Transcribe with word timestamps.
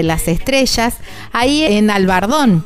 las 0.09 0.27
estrellas, 0.27 0.97
ahí 1.33 1.63
en 1.65 1.91
Albardón, 1.91 2.65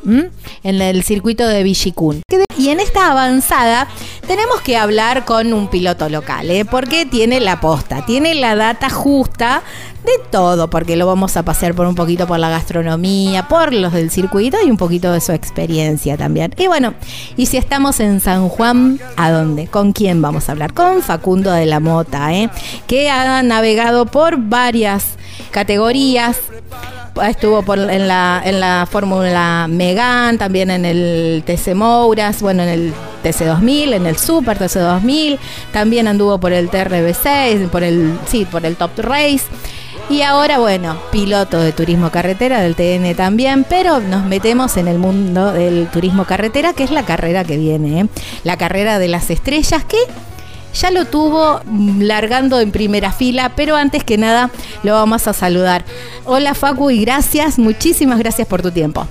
en 0.63 0.81
el 0.81 1.03
circuito 1.03 1.47
de 1.47 1.61
Villicún. 1.61 2.23
Y 2.57 2.69
en 2.69 2.79
esta 2.79 3.11
avanzada 3.11 3.87
tenemos 4.27 4.61
que 4.61 4.77
hablar 4.77 5.25
con 5.25 5.53
un 5.53 5.67
piloto 5.67 6.09
local, 6.09 6.49
¿eh? 6.49 6.65
porque 6.65 7.05
tiene 7.05 7.39
la 7.39 7.59
posta, 7.59 8.05
tiene 8.05 8.35
la 8.35 8.55
data 8.55 8.89
justa 8.89 9.63
de 10.03 10.11
todo, 10.31 10.69
porque 10.69 10.95
lo 10.95 11.07
vamos 11.07 11.37
a 11.37 11.43
pasear 11.43 11.73
por 11.73 11.87
un 11.87 11.95
poquito 11.95 12.27
por 12.27 12.39
la 12.39 12.49
gastronomía, 12.49 13.47
por 13.47 13.73
los 13.73 13.93
del 13.93 14.11
circuito 14.11 14.57
y 14.65 14.69
un 14.69 14.77
poquito 14.77 15.11
de 15.11 15.21
su 15.21 15.31
experiencia 15.31 16.17
también. 16.17 16.53
Y 16.57 16.67
bueno, 16.67 16.93
y 17.37 17.47
si 17.47 17.57
estamos 17.57 17.99
en 17.99 18.19
San 18.19 18.49
Juan, 18.49 18.99
¿a 19.17 19.31
dónde? 19.31 19.67
¿Con 19.67 19.93
quién 19.93 20.21
vamos 20.21 20.49
a 20.49 20.53
hablar? 20.53 20.73
Con 20.73 21.01
Facundo 21.01 21.51
de 21.51 21.65
la 21.65 21.79
Mota, 21.79 22.33
¿eh? 22.33 22.49
que 22.87 23.09
ha 23.09 23.43
navegado 23.43 24.05
por 24.05 24.37
varias 24.37 25.17
categorías 25.51 26.37
estuvo 27.27 27.61
por, 27.61 27.77
en 27.79 28.07
la, 28.07 28.41
en 28.43 28.59
la 28.59 28.87
Fórmula 28.89 29.67
Megan, 29.69 30.37
también 30.37 30.71
en 30.71 30.85
el 30.85 31.43
TC 31.45 31.75
Mouras, 31.75 32.41
bueno, 32.41 32.63
en 32.63 32.69
el 32.69 32.93
TC2000, 33.23 33.93
en 33.93 34.05
el 34.05 34.17
Super 34.17 34.57
TC2000, 34.57 35.37
también 35.71 36.07
anduvo 36.07 36.39
por 36.39 36.53
el 36.53 36.69
TRB6, 36.69 37.69
por 37.69 37.83
el, 37.83 38.17
sí, 38.25 38.45
por 38.45 38.65
el 38.65 38.75
Top 38.75 38.97
Race. 38.97 39.43
Y 40.09 40.21
ahora, 40.21 40.59
bueno, 40.59 40.97
piloto 41.11 41.59
de 41.59 41.71
turismo 41.71 42.11
carretera 42.11 42.59
del 42.59 42.75
TN 42.75 43.15
también, 43.15 43.65
pero 43.67 44.01
nos 44.01 44.25
metemos 44.25 44.75
en 44.75 44.89
el 44.89 44.99
mundo 44.99 45.53
del 45.53 45.87
turismo 45.87 46.25
carretera, 46.25 46.73
que 46.73 46.83
es 46.83 46.91
la 46.91 47.03
carrera 47.05 47.45
que 47.45 47.57
viene, 47.57 48.01
¿eh? 48.01 48.05
la 48.43 48.57
carrera 48.57 48.99
de 48.99 49.07
las 49.07 49.29
estrellas, 49.29 49.85
que 49.85 49.97
ya 50.73 50.91
lo 50.91 51.05
tuvo 51.05 51.61
mm, 51.65 52.01
largando 52.01 52.59
en 52.59 52.71
primera 52.71 53.11
fila, 53.11 53.51
pero 53.55 53.75
antes 53.75 54.03
que 54.03 54.17
nada 54.17 54.49
lo 54.83 54.93
vamos 54.93 55.27
a 55.27 55.33
saludar. 55.33 55.83
Hola 56.25 56.53
Facu 56.53 56.91
y 56.91 57.03
gracias, 57.03 57.59
muchísimas 57.59 58.19
gracias 58.19 58.47
por 58.47 58.61
tu 58.61 58.71
tiempo. 58.71 59.07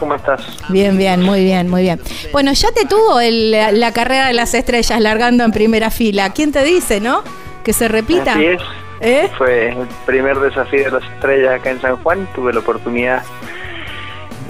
¿cómo 0.00 0.16
estás? 0.16 0.40
Bien, 0.68 0.98
bien, 0.98 1.22
muy 1.22 1.44
bien, 1.44 1.68
muy 1.68 1.82
bien. 1.82 2.00
Bueno, 2.32 2.52
ya 2.52 2.72
te 2.72 2.86
tuvo 2.86 3.20
la 3.20 3.92
carrera 3.92 4.26
de 4.26 4.32
las 4.32 4.52
estrellas 4.54 5.00
largando 5.00 5.44
en 5.44 5.52
primera 5.52 5.90
fila. 5.90 6.30
¿Quién 6.30 6.50
te 6.50 6.64
dice, 6.64 7.00
no? 7.00 7.22
Que 7.62 7.72
se 7.72 7.86
repita. 7.86 8.32
Así 8.32 8.46
es. 8.46 8.62
¿Eh? 9.00 9.30
Fue 9.38 9.68
el 9.68 9.86
primer 10.06 10.40
desafío 10.40 10.84
de 10.84 10.90
las 10.90 11.04
estrellas 11.04 11.60
acá 11.60 11.70
en 11.70 11.80
San 11.80 11.96
Juan. 11.98 12.28
Tuve 12.34 12.52
la 12.52 12.58
oportunidad 12.58 13.22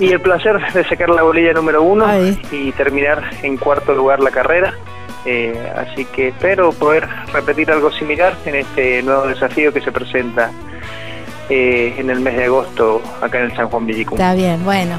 y 0.00 0.12
el 0.12 0.20
placer 0.20 0.58
de 0.72 0.84
sacar 0.84 1.10
la 1.10 1.22
bolilla 1.22 1.52
número 1.52 1.82
uno 1.82 2.06
y 2.50 2.72
terminar 2.72 3.30
en 3.42 3.56
cuarto 3.56 3.92
lugar 3.94 4.20
la 4.20 4.30
carrera. 4.30 4.74
Eh, 5.24 5.72
así 5.76 6.04
que 6.06 6.28
espero 6.28 6.72
poder 6.72 7.06
repetir 7.32 7.70
algo 7.70 7.92
similar 7.92 8.34
en 8.46 8.54
este 8.54 9.02
nuevo 9.02 9.26
desafío 9.26 9.72
que 9.72 9.80
se 9.80 9.92
presenta 9.92 10.50
eh, 11.50 11.94
en 11.98 12.08
el 12.08 12.20
mes 12.20 12.36
de 12.36 12.44
agosto 12.44 13.02
acá 13.20 13.38
en 13.38 13.44
el 13.46 13.56
San 13.56 13.68
Juan 13.68 13.86
Villicum. 13.86 14.16
Está 14.16 14.34
bien, 14.34 14.64
bueno, 14.64 14.96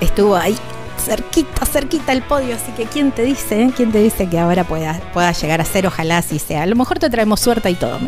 estuvo 0.00 0.36
ahí 0.36 0.56
cerquita, 0.98 1.64
cerquita 1.64 2.12
el 2.12 2.22
podio, 2.22 2.54
así 2.54 2.70
que 2.72 2.84
quién 2.84 3.12
te 3.12 3.22
dice, 3.22 3.70
quién 3.74 3.92
te 3.92 3.98
dice 3.98 4.28
que 4.28 4.38
ahora 4.38 4.64
pueda, 4.64 5.00
pueda 5.12 5.32
llegar 5.32 5.60
a 5.60 5.64
ser, 5.64 5.86
ojalá 5.86 6.18
así 6.18 6.38
sea. 6.38 6.62
A 6.62 6.66
lo 6.66 6.76
mejor 6.76 6.98
te 6.98 7.08
traemos 7.10 7.40
suerte 7.40 7.70
y 7.70 7.74
todo. 7.74 7.98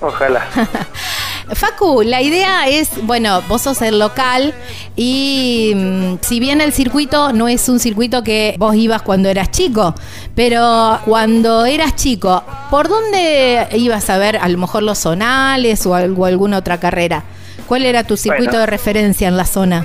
Ojalá. 0.00 0.46
Facu, 1.52 2.02
la 2.02 2.22
idea 2.22 2.68
es, 2.68 3.04
bueno, 3.04 3.42
vos 3.48 3.62
sos 3.62 3.82
el 3.82 3.98
local 3.98 4.54
y 4.96 5.72
mm, 5.74 6.14
si 6.20 6.40
bien 6.40 6.60
el 6.60 6.72
circuito 6.72 7.32
no 7.32 7.48
es 7.48 7.68
un 7.68 7.80
circuito 7.80 8.22
que 8.22 8.54
vos 8.58 8.74
ibas 8.74 9.02
cuando 9.02 9.28
eras 9.28 9.50
chico, 9.50 9.94
pero 10.34 10.98
cuando 11.04 11.66
eras 11.66 11.96
chico, 11.96 12.44
¿por 12.70 12.88
dónde 12.88 13.66
ibas 13.74 14.08
a 14.10 14.18
ver 14.18 14.36
a 14.36 14.48
lo 14.48 14.58
mejor 14.58 14.82
los 14.82 14.98
zonales 14.98 15.84
o, 15.86 15.94
alguna 15.94 16.58
otra 16.58 16.78
carrera? 16.78 17.24
¿Cuál 17.66 17.84
era 17.84 18.04
tu 18.04 18.16
circuito 18.16 18.58
de 18.58 18.66
referencia 18.66 19.28
en 19.28 19.36
la 19.36 19.44
zona? 19.44 19.84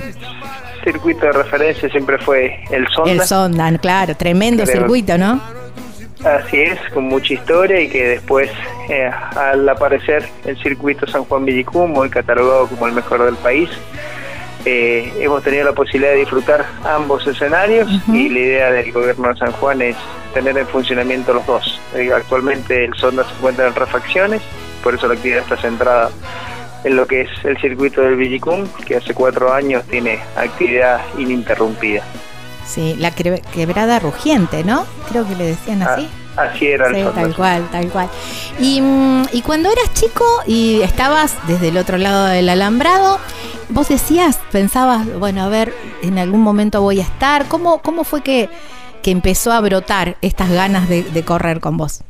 Circuito 0.84 1.26
de 1.26 1.32
referencia 1.32 1.88
siempre 1.88 2.18
fue 2.18 2.60
el 2.70 2.86
Sonda. 2.88 3.10
El 3.10 3.20
Sonda, 3.22 3.78
claro, 3.78 4.16
tremendo 4.16 4.64
circuito, 4.66 5.18
¿no? 5.18 5.40
Así 6.26 6.60
es, 6.60 6.80
con 6.92 7.04
mucha 7.04 7.34
historia 7.34 7.80
y 7.80 7.88
que 7.88 8.04
después, 8.04 8.50
eh, 8.88 9.08
al 9.36 9.68
aparecer 9.68 10.28
el 10.44 10.60
circuito 10.60 11.06
San 11.06 11.22
Juan 11.24 11.44
Villicum, 11.44 11.96
hoy 11.96 12.10
catalogado 12.10 12.66
como 12.66 12.88
el 12.88 12.94
mejor 12.94 13.24
del 13.24 13.36
país, 13.36 13.70
eh, 14.64 15.12
hemos 15.20 15.44
tenido 15.44 15.66
la 15.66 15.72
posibilidad 15.72 16.10
de 16.14 16.18
disfrutar 16.18 16.66
ambos 16.82 17.24
escenarios 17.28 17.88
y 18.08 18.28
la 18.28 18.38
idea 18.40 18.72
del 18.72 18.90
gobierno 18.90 19.28
de 19.28 19.36
San 19.36 19.52
Juan 19.52 19.80
es 19.82 19.96
tener 20.34 20.58
en 20.58 20.66
funcionamiento 20.66 21.32
los 21.32 21.46
dos. 21.46 21.80
Eh, 21.94 22.10
actualmente 22.12 22.84
el 22.84 22.94
Sonda 22.94 23.22
se 23.22 23.32
encuentra 23.36 23.68
en 23.68 23.76
refacciones, 23.76 24.42
por 24.82 24.96
eso 24.96 25.06
la 25.06 25.14
actividad 25.14 25.44
está 25.44 25.56
centrada 25.56 26.10
en 26.82 26.96
lo 26.96 27.06
que 27.06 27.20
es 27.20 27.30
el 27.44 27.56
circuito 27.58 28.02
del 28.02 28.16
Villicum, 28.16 28.66
que 28.84 28.96
hace 28.96 29.14
cuatro 29.14 29.52
años 29.52 29.84
tiene 29.84 30.18
actividad 30.34 31.02
ininterrumpida. 31.16 32.02
Sí, 32.66 32.96
la 32.98 33.12
quebrada 33.12 34.00
rugiente, 34.00 34.64
¿no? 34.64 34.84
Creo 35.08 35.26
que 35.26 35.36
le 35.36 35.46
decían 35.46 35.82
así. 35.82 36.08
Ah, 36.36 36.42
así 36.42 36.66
era 36.66 36.88
sí, 36.88 37.02
tal 37.14 37.34
cual, 37.34 37.68
tal 37.70 37.88
cual. 37.90 38.08
Y, 38.60 38.80
mm, 38.80 39.26
y, 39.32 39.42
cuando 39.42 39.70
eras 39.70 39.94
chico 39.94 40.24
y 40.46 40.82
estabas 40.82 41.38
desde 41.46 41.68
el 41.68 41.78
otro 41.78 41.96
lado 41.96 42.26
del 42.26 42.48
alambrado, 42.48 43.18
vos 43.68 43.88
decías, 43.88 44.42
pensabas, 44.50 45.06
bueno, 45.18 45.42
a 45.42 45.48
ver, 45.48 45.72
en 46.02 46.18
algún 46.18 46.40
momento 46.40 46.82
voy 46.82 46.98
a 46.98 47.04
estar. 47.04 47.46
¿Cómo, 47.46 47.80
cómo 47.80 48.02
fue 48.02 48.22
que, 48.22 48.48
que 49.00 49.12
empezó 49.12 49.52
a 49.52 49.60
brotar 49.60 50.16
estas 50.20 50.50
ganas 50.50 50.88
de, 50.88 51.22
correr 51.24 51.60
con 51.60 51.76
vos? 51.76 52.02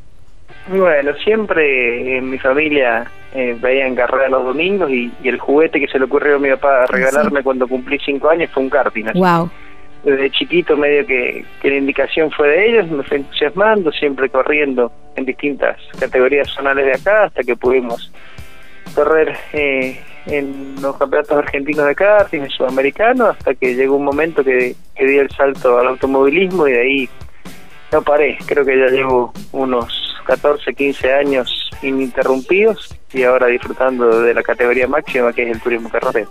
Bueno, 0.68 1.12
siempre 1.22 2.16
en 2.16 2.30
mi 2.30 2.38
familia 2.38 3.08
eh, 3.34 3.56
veían 3.60 3.94
carreras 3.94 4.30
los 4.30 4.44
domingos 4.44 4.90
y, 4.90 5.12
el 5.22 5.38
juguete 5.38 5.78
que 5.78 5.86
se 5.86 5.98
le 5.98 6.06
ocurrió 6.06 6.36
a 6.36 6.38
mi 6.38 6.48
papá 6.48 6.86
regalarme 6.86 7.42
cuando 7.42 7.68
cumplí 7.68 7.98
cinco 8.04 8.30
años 8.30 8.50
fue 8.52 8.62
un 8.62 8.70
karting. 8.70 9.04
Wow 9.14 9.50
desde 10.06 10.30
chiquito 10.30 10.76
medio 10.76 11.04
que, 11.04 11.44
la 11.64 11.74
indicación 11.74 12.30
fue 12.30 12.48
de 12.48 12.68
ellos, 12.68 12.88
me 12.88 13.02
fui 13.02 13.16
entusiasmando, 13.16 13.90
siempre 13.90 14.30
corriendo 14.30 14.92
en 15.16 15.24
distintas 15.24 15.78
categorías 15.98 16.48
zonales 16.48 16.86
de 16.86 16.92
acá 16.92 17.24
hasta 17.24 17.42
que 17.42 17.56
pudimos 17.56 18.12
correr 18.94 19.36
eh, 19.52 20.00
en 20.26 20.76
los 20.80 20.96
campeonatos 20.96 21.36
argentinos 21.38 21.86
de 21.88 21.96
karting, 21.96 22.42
en 22.42 22.50
sudamericano, 22.50 23.26
hasta 23.26 23.52
que 23.56 23.74
llegó 23.74 23.96
un 23.96 24.04
momento 24.04 24.44
que, 24.44 24.76
que 24.94 25.06
di 25.06 25.18
el 25.18 25.28
salto 25.30 25.76
al 25.76 25.88
automovilismo 25.88 26.68
y 26.68 26.72
de 26.72 26.80
ahí 26.80 27.08
no 27.90 28.00
paré, 28.02 28.38
creo 28.46 28.64
que 28.64 28.78
ya 28.78 28.86
llevo 28.86 29.32
unos 29.50 30.22
14, 30.24 30.72
15 30.72 31.14
años 31.14 31.65
ininterrumpidos 31.82 32.94
y 33.12 33.22
ahora 33.22 33.46
disfrutando 33.46 34.20
de 34.22 34.34
la 34.34 34.42
categoría 34.42 34.86
máxima 34.86 35.32
que 35.32 35.44
es 35.44 35.56
el 35.56 35.60
turismo 35.60 35.88
carretero. 35.88 36.30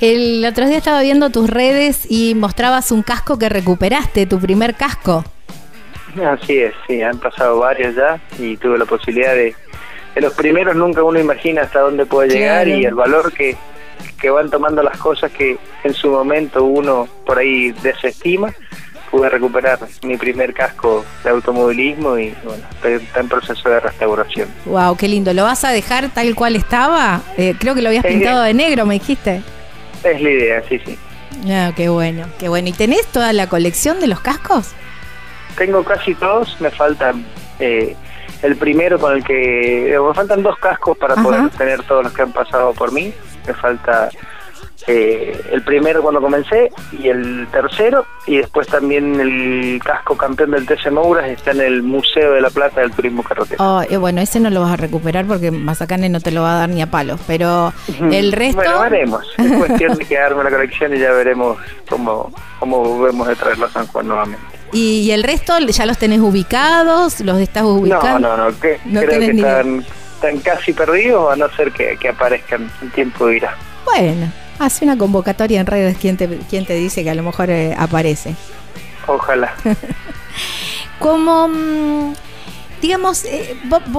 El 0.00 0.44
otro 0.44 0.66
día 0.66 0.78
estaba 0.78 1.02
viendo 1.02 1.30
tus 1.30 1.50
redes 1.50 2.06
y 2.08 2.34
mostrabas 2.34 2.92
un 2.92 3.02
casco 3.02 3.38
que 3.38 3.48
recuperaste, 3.48 4.26
tu 4.26 4.38
primer 4.38 4.74
casco. 4.74 5.24
Así 6.24 6.58
es, 6.58 6.74
sí, 6.86 7.02
han 7.02 7.18
pasado 7.18 7.58
varios 7.58 7.94
ya 7.94 8.20
y 8.38 8.56
tuve 8.56 8.78
la 8.78 8.86
posibilidad 8.86 9.34
de... 9.34 9.54
De 10.14 10.22
los 10.22 10.34
primeros 10.34 10.74
nunca 10.74 11.02
uno 11.02 11.20
imagina 11.20 11.62
hasta 11.62 11.80
dónde 11.80 12.04
puede 12.04 12.30
llegar 12.30 12.66
y 12.66 12.84
el 12.84 12.94
valor 12.94 13.32
que, 13.32 13.56
que 14.20 14.30
van 14.30 14.50
tomando 14.50 14.82
las 14.82 14.96
cosas 14.98 15.30
que 15.30 15.58
en 15.84 15.94
su 15.94 16.10
momento 16.10 16.64
uno 16.64 17.06
por 17.24 17.38
ahí 17.38 17.70
desestima. 17.82 18.52
Pude 19.10 19.28
recuperar 19.30 19.78
mi 20.02 20.16
primer 20.16 20.52
casco 20.52 21.04
de 21.24 21.30
automovilismo 21.30 22.18
y 22.18 22.34
bueno, 22.44 22.64
está 22.82 23.20
en 23.20 23.28
proceso 23.28 23.68
de 23.68 23.80
restauración. 23.80 24.48
Wow, 24.66 24.96
qué 24.96 25.08
lindo. 25.08 25.32
¿Lo 25.32 25.44
vas 25.44 25.64
a 25.64 25.70
dejar 25.70 26.10
tal 26.10 26.34
cual 26.34 26.56
estaba? 26.56 27.22
Eh, 27.36 27.54
creo 27.58 27.74
que 27.74 27.82
lo 27.82 27.88
habías 27.88 28.04
pintado 28.04 28.42
de 28.42 28.52
negro, 28.52 28.84
me 28.84 28.94
dijiste. 28.94 29.42
Es 30.04 30.20
la 30.20 30.30
idea, 30.30 30.62
sí, 30.68 30.78
sí. 30.84 30.98
Ah, 31.50 31.72
qué 31.74 31.88
bueno, 31.88 32.26
qué 32.38 32.48
bueno. 32.48 32.68
¿Y 32.68 32.72
tenés 32.72 33.06
toda 33.06 33.32
la 33.32 33.48
colección 33.48 34.00
de 34.00 34.08
los 34.08 34.20
cascos? 34.20 34.72
Tengo 35.56 35.82
casi 35.84 36.14
todos, 36.14 36.60
me 36.60 36.70
faltan 36.70 37.24
eh, 37.58 37.96
el 38.42 38.56
primero 38.56 38.98
con 38.98 39.14
el 39.14 39.24
que... 39.24 39.98
me 40.00 40.14
faltan 40.14 40.42
dos 40.42 40.58
cascos 40.58 40.96
para 40.98 41.14
poder 41.16 41.48
tener 41.50 41.82
todos 41.82 42.04
los 42.04 42.12
que 42.12 42.22
han 42.22 42.32
pasado 42.32 42.72
por 42.74 42.92
mí. 42.92 43.12
Me 43.46 43.54
falta 43.54 44.10
eh, 44.90 45.38
el 45.52 45.62
primero 45.62 46.00
cuando 46.00 46.18
comencé 46.18 46.72
y 46.98 47.08
el 47.08 47.46
tercero 47.52 48.06
y 48.26 48.38
después 48.38 48.66
también 48.68 49.20
el 49.20 49.78
casco 49.84 50.16
campeón 50.16 50.52
del 50.52 50.64
TC 50.64 50.90
Mouras 50.90 51.28
está 51.28 51.50
en 51.50 51.60
el 51.60 51.82
Museo 51.82 52.32
de 52.32 52.40
la 52.40 52.48
Plata 52.48 52.80
del 52.80 52.92
Turismo 52.92 53.22
Carretero. 53.22 53.62
Oh, 53.62 53.84
bueno, 54.00 54.22
ese 54.22 54.40
no 54.40 54.48
lo 54.48 54.62
vas 54.62 54.72
a 54.72 54.76
recuperar 54.76 55.26
porque 55.26 55.50
Mazacane 55.50 56.08
no 56.08 56.20
te 56.20 56.30
lo 56.30 56.40
va 56.40 56.56
a 56.56 56.58
dar 56.60 56.70
ni 56.70 56.80
a 56.80 56.90
palos, 56.90 57.20
pero 57.26 57.74
el 58.10 58.32
resto... 58.32 58.62
Bueno, 58.62 58.80
veremos, 58.80 59.26
es 59.36 59.52
cuestión 59.58 59.94
de 59.98 60.06
quedarme 60.06 60.42
la 60.44 60.50
colección 60.50 60.96
y 60.96 60.98
ya 60.98 61.12
veremos 61.12 61.58
cómo, 61.86 62.32
cómo 62.58 62.98
vemos 63.02 63.28
de 63.28 63.36
traerlo 63.36 63.66
a 63.66 63.70
San 63.70 63.86
Juan 63.88 64.08
nuevamente. 64.08 64.58
¿Y, 64.72 65.10
el 65.10 65.22
resto 65.22 65.58
ya 65.58 65.84
los 65.84 65.98
tenés 65.98 66.20
ubicados? 66.20 67.20
¿Los 67.20 67.38
estás 67.40 67.64
ubicando? 67.64 68.20
No, 68.20 68.36
no, 68.38 68.48
no, 68.48 68.54
creo 68.54 69.20
que 69.20 69.30
están, 69.32 69.84
están, 70.14 70.38
casi 70.38 70.72
perdidos, 70.72 71.30
a 71.30 71.36
no 71.36 71.50
ser 71.50 71.72
que, 71.72 71.98
que 71.98 72.08
aparezcan, 72.08 72.70
el 72.80 72.90
tiempo 72.92 73.28
irá. 73.30 73.54
Bueno, 73.84 74.30
Hace 74.58 74.84
una 74.84 74.98
convocatoria 74.98 75.60
en 75.60 75.66
redes, 75.66 75.96
¿quién 75.98 76.16
te, 76.16 76.28
quién 76.50 76.66
te 76.66 76.74
dice 76.74 77.04
que 77.04 77.10
a 77.10 77.14
lo 77.14 77.22
mejor 77.22 77.50
eh, 77.50 77.74
aparece? 77.78 78.34
Ojalá. 79.06 79.54
Como, 80.98 81.48
mm, 81.48 82.14
digamos, 82.82 83.24
eh, 83.24 83.56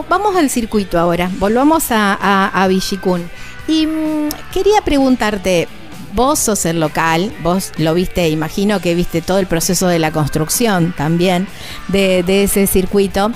vamos 0.09 0.35
al 0.35 0.49
circuito 0.49 0.99
ahora, 0.99 1.29
volvamos 1.37 1.91
a, 1.91 2.13
a, 2.13 2.63
a 2.63 2.69
Y 2.71 3.87
mm, 3.87 4.29
quería 4.51 4.81
preguntarte, 4.83 5.69
vos 6.13 6.39
sos 6.39 6.65
el 6.65 6.81
local, 6.81 7.33
vos 7.41 7.71
lo 7.77 7.93
viste, 7.93 8.27
imagino 8.27 8.81
que 8.81 8.95
viste 8.95 9.21
todo 9.21 9.39
el 9.39 9.47
proceso 9.47 9.87
de 9.87 9.99
la 9.99 10.11
construcción 10.11 10.93
también 10.97 11.47
de, 11.87 12.23
de 12.23 12.43
ese 12.43 12.67
circuito. 12.67 13.31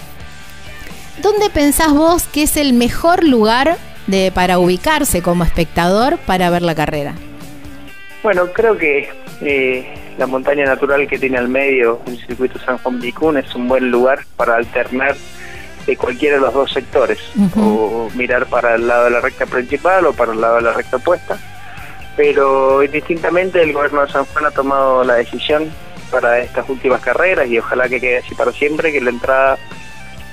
¿Dónde 1.21 1.49
pensás 1.49 1.93
vos 1.93 2.23
que 2.23 2.43
es 2.43 2.57
el 2.57 2.73
mejor 2.73 3.23
lugar 3.23 3.77
de, 4.07 4.31
para 4.33 4.59
ubicarse 4.59 5.21
como 5.21 5.43
espectador 5.43 6.17
para 6.19 6.49
ver 6.49 6.61
la 6.61 6.75
carrera? 6.75 7.13
Bueno, 8.21 8.51
creo 8.53 8.77
que 8.77 9.09
eh, 9.41 9.93
la 10.17 10.27
montaña 10.27 10.65
natural 10.65 11.07
que 11.07 11.19
tiene 11.19 11.37
al 11.37 11.49
medio 11.49 12.01
el 12.07 12.17
circuito 12.25 12.59
San 12.59 12.77
Juan 12.77 12.99
Vicún 12.99 13.37
es 13.37 13.53
un 13.55 13.67
buen 13.67 13.91
lugar 13.91 14.19
para 14.37 14.55
alternar 14.55 15.15
de 15.85 15.97
cualquiera 15.97 16.37
de 16.37 16.41
los 16.41 16.53
dos 16.53 16.71
sectores, 16.71 17.19
o 17.57 18.09
mirar 18.15 18.45
para 18.45 18.75
el 18.75 18.87
lado 18.87 19.05
de 19.05 19.09
la 19.09 19.19
recta 19.19 19.45
principal 19.45 20.05
o 20.05 20.13
para 20.13 20.31
el 20.31 20.39
lado 20.39 20.55
de 20.55 20.61
la 20.61 20.73
recta 20.73 20.95
opuesta. 20.97 21.37
Pero 22.15 22.81
indistintamente 22.83 23.61
el 23.61 23.73
gobierno 23.73 24.05
de 24.05 24.11
San 24.11 24.23
Juan 24.25 24.45
ha 24.45 24.51
tomado 24.51 25.03
la 25.03 25.15
decisión 25.15 25.69
para 26.09 26.39
estas 26.39 26.69
últimas 26.69 27.01
carreras 27.01 27.49
y 27.49 27.57
ojalá 27.57 27.89
que 27.89 27.99
quede 27.99 28.19
así 28.19 28.33
para 28.35 28.53
siempre, 28.53 28.93
que 28.93 29.01
la 29.01 29.09
entrada 29.09 29.57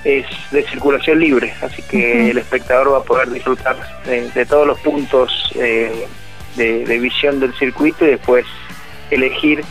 es 0.04 0.26
de 0.50 0.62
circulación 0.64 1.20
libre, 1.20 1.52
así 1.60 1.82
que 1.82 2.30
el 2.30 2.38
espectador 2.38 2.92
va 2.92 2.98
a 2.98 3.02
poder 3.02 3.30
disfrutar 3.30 3.76
de, 4.06 4.46
todos 4.46 4.66
los 4.66 4.78
puntos 4.80 5.52
eh, 5.56 6.06
de, 6.56 6.98
visión 6.98 7.38
del 7.40 7.54
circuito 7.54 8.06
y 8.06 8.10
después 8.10 8.46
elegir 9.10 9.62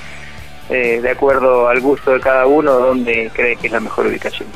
eh, 0.70 1.00
de 1.02 1.10
acuerdo 1.10 1.68
al 1.68 1.80
gusto 1.82 2.12
de 2.12 2.20
cada 2.20 2.46
uno 2.46 2.74
donde 2.74 3.32
cree 3.34 3.56
que 3.56 3.68
es 3.68 3.74
la 3.74 3.80
mejor 3.80 4.06
ubicación. 4.08 4.48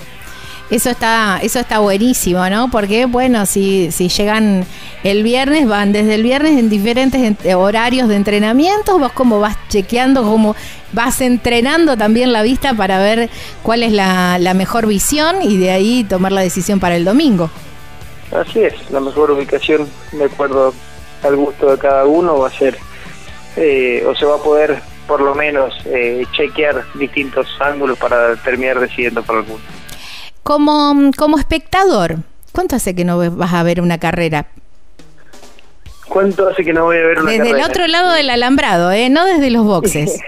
Eso 0.69 0.89
está, 0.89 1.39
eso 1.43 1.59
está 1.59 1.79
buenísimo, 1.79 2.49
¿no? 2.49 2.71
Porque, 2.71 3.05
bueno, 3.05 3.45
si, 3.45 3.91
si 3.91 4.09
llegan 4.09 4.65
el 5.03 5.21
viernes, 5.21 5.67
van 5.67 5.91
desde 5.91 6.15
el 6.15 6.23
viernes 6.23 6.57
en 6.57 6.69
diferentes 6.69 7.35
horarios 7.53 8.07
de 8.07 8.15
entrenamiento, 8.15 8.97
vos 8.97 9.11
como 9.11 9.39
vas 9.39 9.57
chequeando, 9.69 10.23
como 10.23 10.55
vas 10.93 11.21
entrenando 11.21 11.97
también 11.97 12.31
la 12.31 12.41
vista 12.41 12.73
para 12.73 12.99
ver 12.99 13.29
cuál 13.61 13.83
es 13.83 13.91
la, 13.91 14.53
mejor 14.55 14.87
visión 14.87 15.41
y 15.41 15.57
de 15.57 15.71
ahí 15.71 16.03
tomar 16.03 16.31
la 16.31 16.41
decisión 16.41 16.79
para 16.79 16.95
el 16.95 17.03
domingo. 17.03 17.49
Así 18.31 18.63
es, 18.63 18.73
la 18.89 18.99
mejor 18.99 19.31
ubicación, 19.31 19.87
de 20.11 20.25
acuerdo 20.25 20.73
al 21.23 21.35
gusto 21.35 21.71
de 21.71 21.77
cada 21.77 22.05
uno, 22.05 22.39
va 22.39 22.47
a 22.47 22.51
ser, 22.51 22.77
eh, 23.57 24.03
o 24.07 24.15
se 24.15 24.25
va 24.25 24.35
a 24.35 24.41
poder 24.41 24.81
por 25.07 25.21
lo 25.21 25.35
menos 25.35 25.73
eh, 25.85 26.25
chequear 26.31 26.83
distintos 26.95 27.47
ángulos 27.59 27.97
para 27.97 28.35
terminar 28.37 28.79
decidiendo 28.79 29.21
por 29.23 29.37
alguno. 29.37 29.72
Como, 30.43 31.11
como 31.17 31.37
espectador, 31.37 32.17
¿cuánto 32.51 32.75
hace 32.75 32.93
que 32.93 33.05
no 33.05 33.17
vas 33.31 33.53
a 33.53 33.63
ver 33.63 33.81
una 33.81 33.97
carrera? 33.97 34.47
¿Cuánto 36.09 36.49
hace 36.49 36.63
que 36.63 36.73
no 36.73 36.83
voy 36.83 36.97
a 36.97 37.01
ver 37.01 37.19
una 37.19 37.31
carrera? 37.31 37.43
Desde 37.43 37.57
el 37.57 37.63
otro 37.63 37.87
lado 37.87 38.11
del 38.11 38.29
alambrado, 38.29 38.91
¿eh? 38.91 39.09
No 39.09 39.25
desde 39.25 39.49
los 39.49 39.65
boxes. 39.65 40.19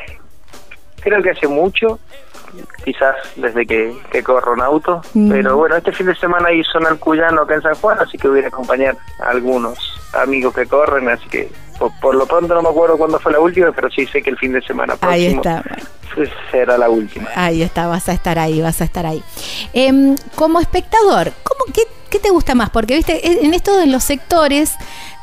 Creo 1.02 1.22
que 1.22 1.32
hace 1.32 1.48
mucho, 1.48 2.00
quizás 2.84 3.16
desde 3.36 3.66
que, 3.66 4.24
corro 4.24 4.54
un 4.54 4.62
auto, 4.62 5.02
mm. 5.14 5.30
pero 5.30 5.58
bueno, 5.58 5.76
este 5.76 5.92
fin 5.92 6.08
de 6.08 6.16
semana 6.16 6.48
hay 6.48 6.64
zona 6.64 6.96
Cuyano 6.96 7.42
acá 7.42 7.56
en 7.56 7.62
San 7.62 7.76
Juan, 7.76 8.00
así 8.00 8.18
que 8.18 8.28
voy 8.28 8.44
a 8.44 8.48
acompañar 8.48 8.98
a 9.20 9.30
algunos 9.30 9.78
amigos 10.14 10.56
que 10.56 10.66
corren, 10.66 11.10
así 11.10 11.28
que 11.30 11.50
por, 11.78 12.16
lo 12.16 12.26
pronto 12.26 12.54
no 12.54 12.62
me 12.62 12.70
acuerdo 12.70 12.98
cuándo 12.98 13.20
fue 13.20 13.32
la 13.32 13.40
última, 13.40 13.72
pero 13.72 13.90
sí 13.90 14.06
sé 14.06 14.22
que 14.22 14.30
el 14.30 14.38
fin 14.38 14.54
de 14.54 14.62
semana 14.62 14.96
próximo 14.96 15.12
ahí 15.12 15.26
está. 15.26 15.64
será 16.52 16.78
la 16.78 16.90
última. 16.90 17.30
Ahí 17.36 17.62
está, 17.62 17.88
vas 17.88 18.08
a 18.10 18.14
estar 18.14 18.40
ahí, 18.40 18.62
vas 18.62 18.82
a 18.82 18.86
estar 18.86 19.06
ahí. 19.06 19.22
Em, 19.74 20.16
como 20.36 20.60
espectador, 20.60 21.34
¿cómo, 21.44 21.74
qué, 21.74 21.82
qué, 22.10 22.20
te 22.20 22.30
gusta 22.30 22.56
más? 22.56 22.70
Porque, 22.70 22.96
viste, 22.96 23.46
en 23.46 23.54
esto 23.54 23.78
de 23.78 23.88
los 23.88 24.04
sectores 24.04 24.74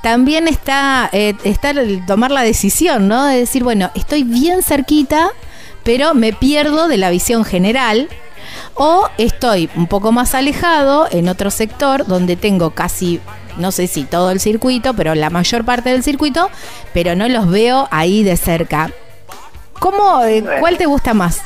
también 0.02 0.48
está, 0.48 1.08
eh, 1.12 1.34
está 1.44 1.70
el 1.70 2.04
tomar 2.06 2.30
la 2.30 2.42
decisión, 2.42 3.08
¿no? 3.08 3.24
De 3.24 3.38
decir, 3.38 3.64
bueno, 3.64 3.90
estoy 3.94 4.24
bien 4.24 4.62
cerquita, 4.62 5.30
pero 5.84 6.12
me 6.14 6.32
pierdo 6.32 6.88
de 6.88 6.98
la 6.98 7.10
visión 7.10 7.44
general. 7.44 8.08
O 8.74 9.08
estoy 9.18 9.70
un 9.76 9.86
poco 9.86 10.12
más 10.12 10.34
alejado 10.34 11.06
en 11.10 11.28
otro 11.28 11.50
sector 11.50 12.06
donde 12.06 12.36
tengo 12.36 12.70
casi 12.70 13.20
no 13.58 13.72
sé 13.72 13.86
si 13.86 14.04
todo 14.04 14.30
el 14.30 14.40
circuito, 14.40 14.94
pero 14.94 15.14
la 15.14 15.30
mayor 15.30 15.64
parte 15.64 15.90
del 15.90 16.02
circuito, 16.02 16.50
pero 16.94 17.14
no 17.14 17.28
los 17.28 17.50
veo 17.50 17.88
ahí 17.90 18.22
de 18.24 18.36
cerca. 18.36 18.90
¿Cómo, 19.78 20.22
eh, 20.24 20.44
¿Cuál 20.60 20.78
te 20.78 20.86
gusta 20.86 21.14
más? 21.14 21.42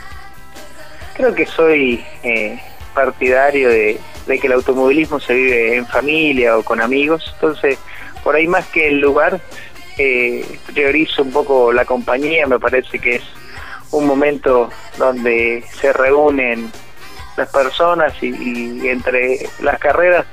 Creo 1.15 1.35
que 1.35 1.47
soy 1.47 2.05
eh, 2.23 2.61
partidario 2.95 3.69
de, 3.71 3.99
que 4.27 4.47
el 4.47 4.53
automovilismo 4.53 5.21
se 5.21 5.35
vive 5.35 5.77
en 5.77 5.87
familia 5.87 6.59
o 6.59 6.63
con 6.63 6.81
amigos, 6.81 7.33
entonces 7.35 7.79
por 8.23 8.35
ahí 8.35 8.47
más 8.47 8.67
que 8.67 8.89
el 8.89 9.01
lugar, 9.01 9.41
eh, 9.99 10.45
priorizo 10.67 11.23
un 11.23 11.33
poco 11.33 11.73
la 11.73 11.85
compañía, 11.85 12.47
me 12.47 12.59
parece 12.59 12.99
que 12.99 13.17
es 13.17 13.23
un 13.93 14.07
momento 14.07 14.69
donde 14.99 15.65
se 15.81 15.93
reúnen 15.93 16.71
las 17.37 17.49
personas 17.51 18.13
y 18.21 18.89
entre 18.89 19.49
las 19.61 19.79
carreras 19.79 20.27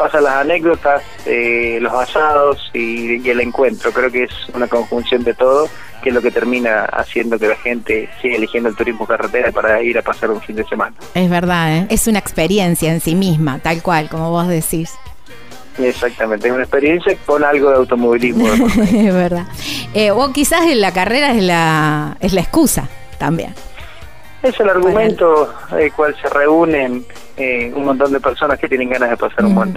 pasan 0.00 0.24
las 0.24 0.36
anécdotas, 0.36 1.02
eh, 1.26 1.76
los 1.78 1.92
asados 1.92 2.70
y, 2.72 3.28
el 3.28 3.40
encuentro. 3.40 3.92
Creo 3.92 4.10
que 4.10 4.22
es 4.24 4.30
una 4.54 4.66
conjunción 4.66 5.22
de 5.24 5.34
todo 5.34 5.68
que 6.02 6.08
es 6.08 6.14
lo 6.14 6.22
que 6.22 6.30
termina 6.30 6.86
haciendo 6.86 7.38
que 7.38 7.46
la 7.46 7.56
gente 7.56 8.08
siga 8.22 8.36
eligiendo 8.36 8.70
el 8.70 8.74
turismo 8.74 9.06
carretera 9.06 9.52
para 9.52 9.82
ir 9.82 9.98
a 9.98 10.02
pasar 10.02 10.30
un 10.30 10.40
fin 10.40 10.56
de 10.56 10.64
semana. 10.64 10.96
Es 11.14 11.28
verdad, 11.28 11.76
¿eh? 11.76 11.86
es 11.90 12.06
una 12.06 12.18
experiencia 12.18 12.90
en 12.90 13.02
sí 13.02 13.14
misma, 13.14 13.58
tal 13.58 13.82
cual, 13.82 14.08
como 14.08 14.30
vos 14.30 14.48
decís. 14.48 14.94
Exactamente, 15.78 16.48
es 16.48 16.54
una 16.54 16.62
experiencia 16.62 17.14
con 17.26 17.44
algo 17.44 17.68
de 17.68 17.76
automovilismo. 17.76 18.48
es 18.82 19.12
verdad. 19.12 19.44
Eh, 19.92 20.10
o 20.10 20.32
quizás 20.32 20.74
la 20.74 20.94
carrera 20.94 21.32
es 21.32 21.42
la, 21.42 22.16
es 22.20 22.32
la 22.32 22.40
excusa 22.40 22.88
también. 23.18 23.54
Es 24.42 24.58
el 24.58 24.70
argumento 24.70 25.52
el 25.78 25.92
cual 25.92 26.16
se 26.22 26.30
reúnen 26.30 27.04
eh, 27.40 27.72
un 27.74 27.86
montón 27.86 28.12
de 28.12 28.20
personas 28.20 28.58
que 28.58 28.68
tienen 28.68 28.90
ganas 28.90 29.08
de 29.08 29.16
pasar 29.16 29.46
un 29.46 29.54
buen 29.54 29.72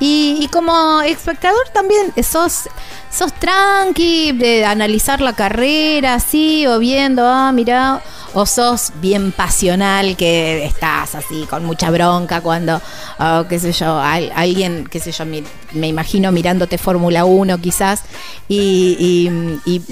Y, 0.00 0.38
y, 0.40 0.48
como 0.48 1.02
espectador 1.02 1.68
también 1.74 2.12
sos, 2.22 2.70
sos 3.10 3.32
tranqui 3.34 4.32
de 4.32 4.64
analizar 4.64 5.20
la 5.20 5.34
carrera 5.34 6.14
así 6.14 6.66
o 6.66 6.78
viendo, 6.78 7.26
ah, 7.26 7.52
mira, 7.52 8.00
o 8.32 8.46
sos 8.46 8.92
bien 9.00 9.32
pasional 9.32 10.16
que 10.16 10.64
estás 10.64 11.14
así 11.14 11.46
con 11.50 11.64
mucha 11.64 11.90
bronca 11.90 12.40
cuando, 12.40 12.80
oh, 13.18 13.44
qué 13.48 13.58
sé 13.58 13.72
yo, 13.72 13.98
alguien, 13.98 14.86
qué 14.90 15.00
sé 15.00 15.12
yo, 15.12 15.24
me, 15.26 15.86
imagino 15.86 16.32
mirándote 16.32 16.78
Fórmula 16.78 17.24
1 17.24 17.58
quizás 17.58 18.04
y, 18.48 19.28
y, 19.66 19.82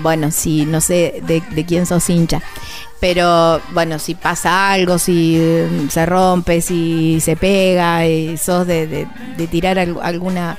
bueno, 0.00 0.30
si 0.30 0.66
no 0.66 0.80
sé 0.80 1.20
de, 1.22 1.42
de 1.50 1.66
quién 1.66 1.86
sos 1.86 2.08
hincha. 2.10 2.40
Pero 3.00 3.60
bueno, 3.70 3.98
si 3.98 4.14
pasa 4.14 4.72
algo, 4.72 4.98
si 4.98 5.38
mm, 5.38 5.88
se 5.88 6.04
rompe, 6.04 6.60
si 6.60 7.18
se 7.20 7.34
pega, 7.34 8.06
y 8.06 8.36
sos 8.36 8.66
de, 8.66 8.86
de, 8.86 9.46
tirar 9.46 9.78
alguna 9.78 10.58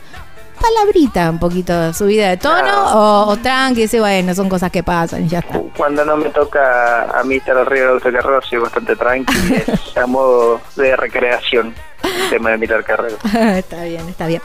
palabrita 0.60 1.30
un 1.30 1.40
poquito 1.40 1.94
subida 1.94 2.30
de 2.30 2.38
tono 2.38 2.96
o, 2.96 3.32
o 3.32 3.38
tranqui, 3.38 3.88
bueno, 4.00 4.34
son 4.34 4.50
cosas 4.50 4.72
que 4.72 4.82
pasan 4.84 5.26
y 5.26 5.28
ya 5.28 5.40
está. 5.40 5.60
Cuando 5.78 6.04
no 6.04 6.18
me 6.18 6.30
toca 6.30 7.20
a 7.20 7.24
mí 7.24 7.36
estar 7.36 7.58
arriba 7.58 7.88
del 7.88 7.96
autocarro, 7.96 8.42
soy 8.42 8.60
bastante 8.60 8.96
tranqui, 8.96 9.54
es 9.68 9.98
a 9.98 10.08
modo 10.08 10.62
de 10.76 10.96
recreación 10.96 11.76
tema 12.30 12.52
de 12.52 12.58
mirar 12.58 12.84
carreras. 12.84 13.20
está 13.58 13.84
bien, 13.84 14.08
está 14.08 14.28
bien. 14.28 14.42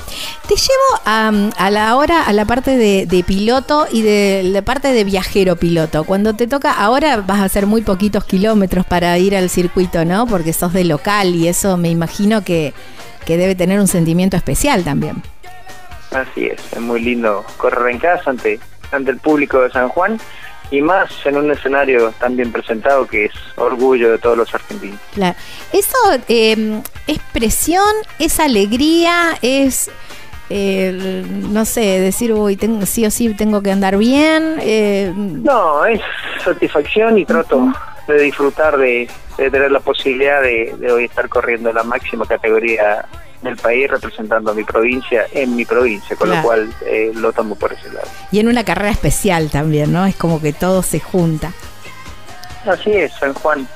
Te 0.48 0.54
llevo 0.54 1.00
a, 1.04 1.70
la 1.70 1.96
hora, 1.96 2.22
a 2.22 2.32
la 2.32 2.44
parte 2.44 2.76
de, 2.76 3.24
piloto 3.26 3.86
y 3.90 4.02
de 4.02 4.42
la 4.44 4.62
parte 4.62 4.92
de 4.92 5.04
viajero 5.04 5.56
piloto. 5.56 6.04
Cuando 6.04 6.34
te 6.34 6.46
toca, 6.46 6.72
ahora 6.72 7.18
vas 7.18 7.40
a 7.40 7.44
hacer 7.44 7.66
muy 7.66 7.82
poquitos 7.82 8.24
kilómetros 8.24 8.86
para 8.86 9.16
ir 9.18 9.36
al 9.36 9.50
circuito, 9.50 10.04
¿no? 10.04 10.26
Porque 10.26 10.52
sos 10.52 10.72
de 10.72 10.84
local 10.84 11.34
y 11.34 11.48
eso 11.48 11.76
me 11.76 11.90
imagino 11.90 12.42
que, 12.42 12.72
debe 13.26 13.54
tener 13.54 13.80
un 13.80 13.88
sentimiento 13.88 14.36
especial 14.36 14.84
también. 14.84 15.22
Así 16.12 16.46
es, 16.46 16.60
es 16.72 16.80
muy 16.80 17.00
lindo 17.00 17.44
correr 17.56 17.92
en 17.92 17.98
casa 17.98 18.30
ante, 18.30 18.60
ante 18.92 19.10
el 19.10 19.18
público 19.18 19.60
de 19.60 19.70
San 19.70 19.88
Juan 19.88 20.18
y 20.70 20.80
más 20.82 21.10
en 21.24 21.36
un 21.36 21.50
escenario 21.50 22.12
tan 22.18 22.36
bien 22.36 22.52
presentado 22.52 23.06
que 23.06 23.26
es 23.26 23.32
orgullo 23.56 24.12
de 24.12 24.18
todos 24.18 24.36
los 24.36 24.54
argentinos. 24.54 24.98
Claro. 25.14 25.36
Eso 25.72 25.96
eh, 26.28 26.80
es 27.06 27.18
presión, 27.32 27.94
es 28.18 28.40
alegría, 28.40 29.38
es 29.42 29.90
eh, 30.48 31.24
no 31.26 31.64
sé, 31.64 32.00
decir, 32.00 32.32
uy, 32.32 32.56
tengo, 32.56 32.86
sí 32.86 33.04
o 33.04 33.10
sí 33.10 33.34
tengo 33.34 33.62
que 33.62 33.72
andar 33.72 33.96
bien. 33.96 34.56
Eh, 34.60 35.12
no, 35.16 35.84
es 35.84 36.00
satisfacción 36.42 37.18
y 37.18 37.24
trato 37.24 37.72
de 38.06 38.22
disfrutar 38.22 38.76
de, 38.76 39.08
tener 39.36 39.70
la 39.70 39.80
posibilidad 39.80 40.42
de, 40.42 40.74
hoy 40.92 41.04
estar 41.04 41.28
corriendo 41.28 41.72
la 41.72 41.82
máxima 41.82 42.26
categoría 42.26 43.04
del 43.42 43.56
país 43.56 43.90
representando 43.90 44.50
a 44.50 44.54
mi 44.54 44.64
provincia 44.64 45.26
en 45.32 45.54
mi 45.54 45.64
provincia, 45.64 46.16
con 46.16 46.30
lo 46.30 46.42
cual 46.42 46.72
eh, 46.86 47.12
lo 47.14 47.32
tomo 47.32 47.54
por 47.54 47.72
ese 47.72 47.92
lado. 47.92 48.08
Y 48.32 48.40
en 48.40 48.48
una 48.48 48.64
carrera 48.64 48.90
especial 48.90 49.50
también, 49.50 49.92
¿no? 49.92 50.06
Es 50.06 50.16
como 50.16 50.40
que 50.40 50.52
todo 50.52 50.82
se 50.82 51.00
junta. 51.00 51.52
Así 52.66 52.90
es, 52.90 53.12
San 53.12 53.34
Juan 53.34 53.68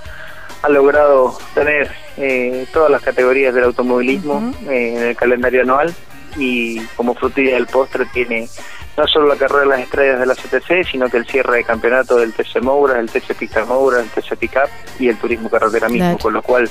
ha 0.63 0.69
logrado 0.69 1.39
tener 1.55 1.91
eh, 2.17 2.67
todas 2.73 2.91
las 2.91 3.03
categorías 3.03 3.55
del 3.55 3.65
automovilismo 3.65 4.53
en 4.67 4.99
el 4.99 5.17
calendario 5.17 5.63
anual 5.63 5.95
y 6.37 6.81
como 6.97 7.15
frutilla 7.15 7.55
del 7.55 7.67
postre 7.67 8.07
tiene 8.07 8.49
no 8.97 9.07
solo 9.07 9.29
la 9.29 9.37
carrera 9.37 9.61
de 9.61 9.67
las 9.67 9.81
estrellas 9.81 10.21
de 10.21 10.27
la 10.27 10.35
CTC, 10.35 10.91
sino 10.91 11.09
que 11.09 11.17
el 11.17 11.27
cierre 11.27 11.59
de 11.59 11.65
campeonato 11.65 12.17
del 12.17 12.33
TC 12.33 12.61
Moura, 12.63 12.99
el 13.01 13.11
TC 13.11 13.35
Pista 13.35 13.65
Moura, 13.65 14.01
el 14.01 14.09
TC 14.09 14.37
Pickup 14.37 14.69
y 14.99 15.09
el 15.09 15.17
turismo 15.17 15.49
carretera 15.49 15.89
mismo, 15.89 16.19
con 16.19 16.35
lo 16.35 16.43
cual 16.43 16.69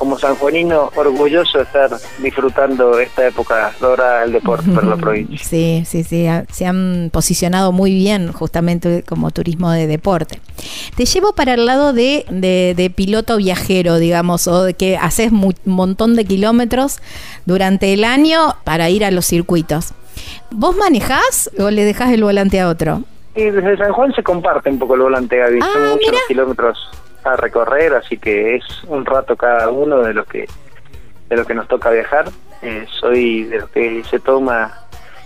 como 0.00 0.18
sanjuanino 0.18 0.90
orgulloso 0.96 1.58
de 1.58 1.64
estar 1.64 1.90
disfrutando 2.22 2.98
esta 2.98 3.26
época 3.26 3.70
dorada 3.78 4.22
del 4.22 4.32
deporte 4.32 4.70
para 4.70 4.86
la 4.86 4.96
provincia. 4.96 5.46
Sí, 5.46 5.82
sí, 5.84 6.04
sí, 6.04 6.26
se 6.50 6.66
han 6.66 7.10
posicionado 7.12 7.70
muy 7.70 7.92
bien 7.92 8.32
justamente 8.32 9.04
como 9.06 9.30
turismo 9.30 9.70
de 9.70 9.86
deporte. 9.86 10.40
Te 10.96 11.04
llevo 11.04 11.34
para 11.34 11.52
el 11.52 11.66
lado 11.66 11.92
de, 11.92 12.24
de, 12.30 12.90
piloto 12.96 13.36
viajero, 13.36 13.98
digamos, 13.98 14.48
o 14.48 14.64
de 14.64 14.72
que 14.72 14.96
haces 14.96 15.32
un 15.32 15.54
montón 15.66 16.16
de 16.16 16.24
kilómetros 16.24 17.02
durante 17.44 17.92
el 17.92 18.04
año 18.04 18.56
para 18.64 18.88
ir 18.88 19.04
a 19.04 19.10
los 19.10 19.26
circuitos. 19.26 19.92
¿Vos 20.50 20.74
manejás 20.76 21.50
o 21.58 21.70
le 21.70 21.84
dejas 21.84 22.10
el 22.10 22.24
volante 22.24 22.58
a 22.58 22.70
otro? 22.70 23.02
Sí, 23.34 23.50
desde 23.50 23.76
San 23.76 23.92
Juan 23.92 24.14
se 24.14 24.22
comparte 24.22 24.70
un 24.70 24.78
poco 24.78 24.94
el 24.94 25.02
volante, 25.02 25.36
Gaby. 25.36 25.58
Ah, 25.62 25.68
Son 25.74 25.88
muchos 25.90 26.22
kilómetros 26.26 26.88
a 27.24 27.36
recorrer, 27.36 27.94
así 27.94 28.18
que 28.18 28.56
es 28.56 28.64
un 28.86 29.04
rato 29.04 29.36
cada 29.36 29.70
uno 29.70 30.02
de 30.02 30.14
los 30.14 30.26
que 30.26 30.46
de 31.28 31.36
lo 31.36 31.44
que 31.46 31.54
nos 31.54 31.68
toca 31.68 31.90
viajar. 31.90 32.26
Eh, 32.62 32.86
soy 33.00 33.44
de 33.44 33.60
los 33.60 33.70
que 33.70 34.02
se 34.04 34.18
toma 34.18 34.80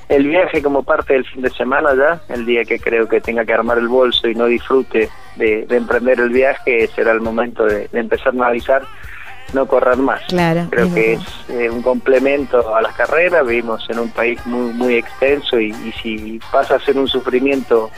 el 0.08 0.26
viaje 0.26 0.62
como 0.62 0.82
parte 0.82 1.14
del 1.14 1.24
fin 1.24 1.42
de 1.42 1.50
semana 1.50 1.90
ya, 1.96 2.20
el 2.32 2.44
día 2.44 2.64
que 2.64 2.78
creo 2.78 3.08
que 3.08 3.20
tenga 3.20 3.44
que 3.44 3.54
armar 3.54 3.78
el 3.78 3.88
bolso 3.88 4.28
y 4.28 4.34
no 4.34 4.46
disfrute 4.46 5.08
de, 5.36 5.66
emprender 5.70 6.20
el 6.20 6.28
viaje, 6.28 6.88
será 6.94 7.12
el 7.12 7.20
momento 7.20 7.64
de, 7.64 7.88
empezar 7.92 8.34
a 8.38 8.46
avisar 8.46 8.82
no 9.54 9.66
correr 9.66 9.96
más. 9.96 10.22
Claro, 10.28 10.66
Creo 10.70 10.92
que 10.92 11.14
es 11.14 11.22
eh, 11.48 11.70
un 11.70 11.80
complemento 11.82 12.74
a 12.74 12.82
las 12.82 12.94
carreras, 12.94 13.46
vivimos 13.46 13.88
en 13.88 13.98
un 13.98 14.10
país 14.10 14.44
muy 14.46 14.72
muy 14.72 14.96
extenso 14.96 15.58
y, 15.58 15.70
y 15.70 15.92
si 16.02 16.40
pasa 16.52 16.76
a 16.76 16.80
ser 16.80 16.98
un 16.98 17.08
sufrimiento 17.08 17.90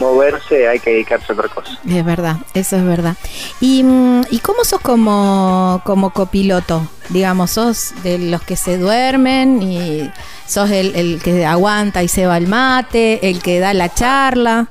moverse, 0.00 0.68
hay 0.68 0.78
que 0.78 0.90
dedicarse 0.90 1.32
a 1.32 1.34
otra 1.34 1.48
cosa. 1.48 1.78
Es 1.88 2.04
verdad, 2.04 2.36
eso 2.54 2.76
es 2.76 2.84
verdad. 2.84 3.16
¿Y, 3.60 3.82
mm, 3.82 4.22
¿y 4.30 4.38
cómo 4.40 4.64
sos 4.64 4.80
como, 4.80 5.80
como 5.84 6.10
copiloto? 6.10 6.86
Digamos, 7.08 7.52
sos 7.52 7.94
de 8.02 8.18
los 8.18 8.42
que 8.42 8.56
se 8.56 8.78
duermen 8.78 9.62
y 9.62 10.10
sos 10.46 10.70
el, 10.70 10.94
el 10.96 11.22
que 11.22 11.44
aguanta 11.44 12.02
y 12.02 12.08
se 12.08 12.26
va 12.26 12.34
al 12.34 12.46
mate, 12.46 13.28
el 13.28 13.42
que 13.42 13.58
da 13.58 13.74
la 13.74 13.92
charla. 13.92 14.68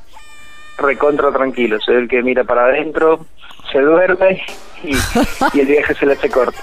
Recontra 0.78 1.32
tranquilo, 1.32 1.80
soy 1.80 1.96
el 1.96 2.08
que 2.08 2.22
mira 2.22 2.44
para 2.44 2.66
adentro, 2.66 3.26
se 3.72 3.80
duerme 3.80 4.42
y, 4.84 5.60
el 5.60 5.66
viaje 5.66 5.96
se 5.96 6.06
le 6.06 6.14
hace 6.14 6.30
corto. 6.30 6.60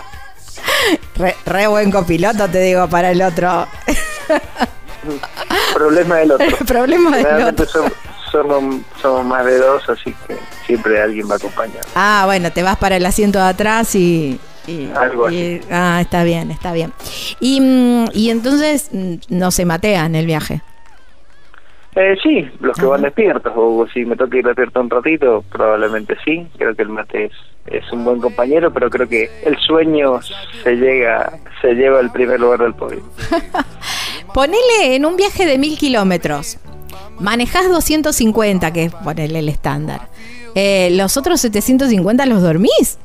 Re, 1.47 1.66
buen 1.66 1.90
copiloto, 1.90 2.49
te 2.49 2.61
digo, 2.61 2.88
para 2.88 3.11
el 3.11 3.23
otro. 3.23 3.66
Problema 5.75 6.16
del 6.16 6.32
otro. 6.32 6.47
Problema 6.66 7.16
del 7.16 7.42
otro 7.49 7.66
somos, 8.32 8.76
somos 9.00 9.25
más 9.25 9.44
de 9.44 9.59
dos, 9.59 9.88
así 9.88 10.14
que 10.26 10.37
siempre 10.66 11.00
alguien 11.00 11.28
va 11.28 11.35
a 11.35 11.37
acompañar. 11.37 11.85
Ah, 11.94 12.23
bueno, 12.25 12.50
te 12.50 12.62
vas 12.62 12.76
para 12.78 12.97
el 12.97 13.06
asiento 13.06 13.38
de 13.38 13.44
atrás 13.44 13.94
y... 13.94 14.40
Algo 14.94 15.26
así. 15.26 15.61
ah, 15.71 15.99
está 16.00 16.23
bien, 16.23 16.52
está 16.52 16.73
bien. 16.73 16.92
Y, 17.40 17.61
mm, 17.61 18.04
y 18.14 18.30
entonces 18.30 18.90
mm, 18.92 19.14
no 19.28 19.50
se 19.50 19.64
matean 19.64 20.14
el 20.14 20.26
viaje. 20.26 20.62
Eh, 21.94 22.16
sí, 22.23 22.49
los 22.61 22.76
que 22.76 22.87
van 22.87 23.02
despiertos, 23.02 23.52
o 23.54 23.87
si 23.92 24.04
me 24.06 24.16
toca 24.16 24.38
ir 24.38 24.47
despierto 24.47 24.80
un 24.80 24.88
ratito, 24.88 25.44
probablemente 25.50 26.16
sí. 26.25 26.47
Creo 26.56 26.75
que 26.75 26.82
el 26.82 26.88
mate 26.88 27.26
es, 27.26 27.32
es 27.66 27.92
un 27.92 28.04
buen 28.04 28.21
compañero, 28.21 28.73
pero 28.73 28.88
creo 28.88 29.09
que 29.09 29.28
el 29.44 29.59
sueño 29.59 30.23
se 30.62 30.76
llega, 30.76 31.32
se 31.61 31.75
lleva 31.75 31.99
al 31.99 32.11
primer 32.11 32.40
lugar 32.40 32.61
del 32.61 32.75
podio. 32.75 33.02
Ponele 34.35 34.95
en 34.95 35.05
un 35.05 35.17
viaje 35.17 35.47
de 35.47 35.59
mil 35.59 35.79
kilómetros. 35.79 36.59
Manejás 37.19 37.69
250, 37.69 38.73
que 38.73 38.85
es 38.85 38.93
ponerle 38.93 39.41
el 39.41 39.49
estándar. 39.49 40.09
Eh, 40.55 40.91
¿Los 40.93 41.17
otros 41.17 41.41
750 41.41 42.27
los 42.27 42.43
dormís? 42.43 42.99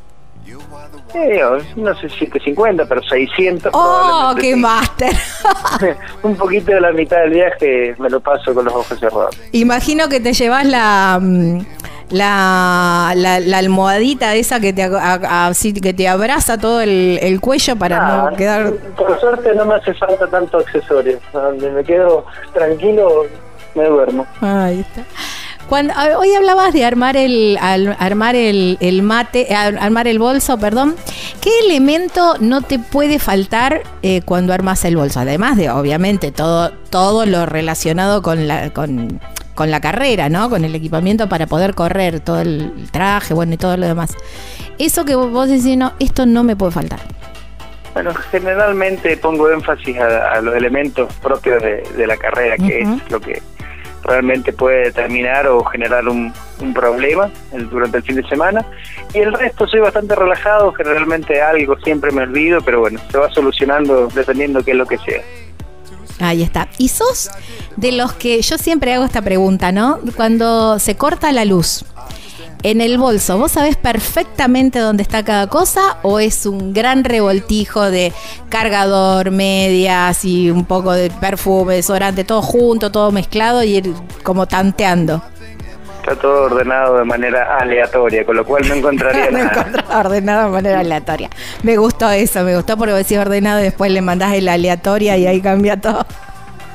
Eh, 1.14 1.42
no 1.76 1.96
sé 1.96 2.10
si 2.10 2.20
750, 2.20 2.86
pero 2.86 3.02
600. 3.02 3.72
¡Oh, 3.74 4.36
qué 4.40 4.56
máster! 4.56 5.16
Un 6.24 6.36
poquito 6.36 6.72
de 6.72 6.82
la 6.82 6.92
mitad 6.92 7.18
del 7.22 7.32
viaje 7.32 7.96
me 7.98 8.10
lo 8.10 8.20
paso 8.20 8.54
con 8.54 8.66
los 8.66 8.74
ojos 8.74 9.00
cerrados. 9.00 9.38
Imagino 9.52 10.10
que 10.10 10.20
te 10.20 10.34
llevas 10.34 10.66
la, 10.66 11.20
mm, 12.10 12.16
la, 12.16 13.14
la, 13.16 13.58
almohadita 13.58 14.36
esa 14.36 14.60
que 14.60 14.74
te, 14.74 14.90
que 15.82 15.94
te 15.94 16.08
abraza 16.08 16.58
todo 16.58 16.82
el, 16.82 17.40
cuello 17.42 17.76
para 17.76 18.30
no 18.30 18.36
quedar... 18.36 18.74
Por 18.96 19.20
suerte 19.20 19.54
no 19.56 19.66
me 19.66 19.76
hace 19.76 19.94
falta 19.94 20.28
tanto 20.28 20.58
accesorio. 20.58 21.20
Donde 21.34 21.70
me 21.72 21.84
quedo 21.84 22.26
tranquilo, 22.54 23.26
me 23.76 23.86
duermo. 23.86 24.26
Ahí 24.42 24.82
está. 24.82 25.04
Cuando, 25.70 25.94
hoy 26.18 26.34
hablabas 26.34 26.74
de 26.74 26.86
armar 26.86 27.18
el 27.18 27.58
armar 27.60 28.36
el, 28.38 29.02
mate, 29.04 29.54
armar 29.54 30.08
el 30.08 30.18
bolso, 30.18 30.58
perdón. 30.58 30.96
¿Qué 31.42 31.52
elemento 31.66 32.36
no 32.40 32.62
te 32.62 32.80
puede 32.80 33.20
faltar 33.20 33.82
eh, 34.02 34.22
cuando 34.24 34.54
armas 34.54 34.86
el 34.86 34.96
bolso? 34.96 35.20
Además 35.20 35.58
de, 35.58 35.70
obviamente, 35.70 36.32
todo 36.32 36.72
todo 36.90 37.26
lo 37.26 37.46
relacionado 37.46 38.22
con 38.22 38.48
la 38.48 38.70
con, 38.70 39.20
con 39.58 39.72
la 39.72 39.82
carrera, 39.82 40.30
¿no? 40.30 40.52
Con 40.52 40.64
el 40.64 40.76
equipamiento 40.76 41.28
para 41.28 41.48
poder 41.48 41.74
correr, 41.74 42.20
todo 42.20 42.40
el 42.40 42.72
traje, 42.92 43.34
bueno, 43.34 43.56
y 43.56 43.58
todo 43.58 43.76
lo 43.76 43.88
demás. 43.88 44.16
Eso 44.78 45.04
que 45.04 45.16
vos 45.16 45.50
decís, 45.50 45.76
no, 45.76 45.94
esto 46.00 46.28
no 46.28 46.44
me 46.44 46.56
puede 46.56 46.72
faltar. 46.72 47.00
Bueno, 47.94 48.14
generalmente 48.14 49.18
pongo 49.18 49.50
énfasis 49.50 49.98
a, 49.98 50.40
los 50.42 50.56
elementos 50.56 51.12
propios 51.16 51.60
de, 51.64 52.06
la 52.06 52.16
carrera, 52.18 52.56
que 52.58 52.82
es 52.82 53.12
lo 53.12 53.20
que 53.20 53.42
realmente 54.04 54.54
puede 54.54 54.84
determinar 54.86 55.48
o 55.48 55.64
generar 55.64 56.08
un, 56.08 56.32
problema 56.76 57.32
durante 57.72 57.98
el 57.98 58.04
fin 58.04 58.18
de 58.18 58.28
semana. 58.28 58.64
Y 59.12 59.20
el 59.20 59.34
resto 59.34 59.68
soy 59.68 59.80
bastante 59.80 60.14
relajado, 60.14 60.72
generalmente 60.74 61.42
algo 61.42 61.76
siempre 61.80 62.12
me 62.12 62.22
olvido, 62.22 62.62
pero 62.62 62.82
bueno, 62.82 63.00
se 63.10 63.18
va 63.18 63.32
solucionando 63.32 64.08
dependiendo 64.14 64.64
qué 64.64 64.72
es 64.72 64.78
lo 64.78 64.86
que 64.86 65.00
sea. 65.00 65.24
Ahí 66.20 66.42
está. 66.42 66.68
Y 66.78 66.88
sos 66.90 67.30
de 67.76 67.92
los 67.92 68.14
que 68.14 68.42
yo 68.42 68.58
siempre 68.58 68.94
hago 68.94 69.06
esta 69.06 69.22
pregunta, 69.22 69.72
¿no? 69.72 70.00
Cuando 70.16 70.80
se 70.80 70.96
corta 70.96 71.32
la 71.32 71.46
luz, 71.46 71.84
en 72.64 72.82
el 72.82 72.98
bolso, 72.98 73.38
¿vos 73.38 73.52
sabés 73.52 73.78
perfectamente 73.78 74.80
dónde 74.80 75.04
está 75.04 75.24
cada 75.24 75.48
cosa 75.48 75.98
o 76.02 76.20
es 76.20 76.46
un 76.46 76.74
gran 76.74 77.04
revoltijo 77.04 77.84
de 77.84 78.12
cargador, 78.50 79.30
medias 79.30 80.26
y 80.26 80.50
un 80.50 80.66
poco 80.66 80.94
de 80.94 81.12
perfume, 81.12 81.76
desodorante, 81.76 82.24
todo 82.24 82.42
junto, 82.42 82.92
todo 82.92 83.12
mezclado 83.12 83.64
y 83.64 83.78
ir 83.78 83.94
como 84.24 84.48
tanteando? 84.48 85.22
Está 86.08 86.22
todo 86.22 86.44
ordenado 86.44 87.00
de 87.00 87.04
manera 87.04 87.58
aleatoria, 87.58 88.26
con 88.26 88.38
lo 88.38 88.46
cual 88.46 88.66
no 88.66 88.76
encontraría 88.76 89.30
nada. 89.32 89.68
ordenado 89.94 90.46
de 90.46 90.52
manera 90.52 90.80
aleatoria. 90.80 91.30
Me 91.64 91.76
gustó 91.76 92.10
eso, 92.10 92.46
me 92.46 92.56
gustó 92.56 92.78
porque 92.78 92.94
decís 92.94 93.18
ordenado 93.18 93.60
y 93.60 93.64
después 93.64 93.92
le 93.92 94.02
mandás 94.02 94.34
el 94.34 94.48
aleatoria 94.48 95.18
y 95.18 95.28
ahí 95.28 95.42
cambia 95.42 95.76
todo. 95.76 96.06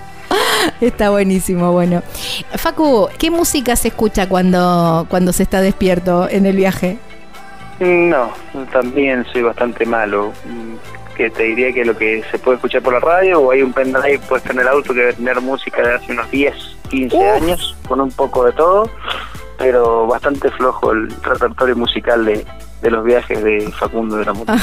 Está 0.82 1.08
buenísimo, 1.08 1.72
bueno. 1.72 2.02
Facu, 2.56 3.08
¿qué 3.18 3.30
música 3.30 3.74
se 3.74 3.88
escucha 3.88 4.28
cuando, 4.28 5.06
cuando 5.08 5.32
se 5.32 5.44
está 5.44 5.62
despierto 5.62 6.28
en 6.28 6.44
el 6.44 6.56
viaje? 6.56 6.98
No, 7.80 8.32
también 8.70 9.24
soy 9.32 9.40
bastante 9.40 9.86
malo. 9.86 10.34
Que 11.16 11.30
te 11.30 11.44
diría 11.44 11.72
que 11.72 11.86
lo 11.86 11.96
que 11.96 12.22
se 12.30 12.38
puede 12.38 12.56
escuchar 12.56 12.82
por 12.82 12.92
la 12.92 13.00
radio 13.00 13.40
o 13.40 13.50
hay 13.50 13.62
un 13.62 13.72
pendrive 13.72 14.18
puesto 14.28 14.52
en 14.52 14.60
el 14.60 14.68
auto 14.68 14.92
que 14.92 15.00
debe 15.00 15.12
tener 15.14 15.40
música 15.40 15.80
de 15.80 15.94
hace 15.94 16.12
unos 16.12 16.30
10, 16.30 16.54
15 16.92 17.30
años, 17.30 17.74
con 17.88 18.02
un 18.02 18.10
poco 18.10 18.44
de 18.44 18.52
todo, 18.52 18.88
pero 19.56 20.06
bastante 20.06 20.50
flojo 20.50 20.92
el 20.92 21.08
repertorio 21.22 21.74
musical 21.74 22.26
de, 22.26 22.44
de 22.82 22.90
los 22.90 23.02
viajes 23.02 23.42
de 23.42 23.72
Facundo 23.72 24.16
de 24.16 24.26
la 24.26 24.34
Mota. 24.34 24.56